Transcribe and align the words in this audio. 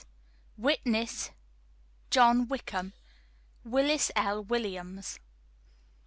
]"Witness: 0.69 1.29
JOHN 2.09 2.47
WICKHAM, 2.47 2.93
"WILLIS 3.63 4.09
L. 4.15 4.43
WILLIAMS." 4.43 5.19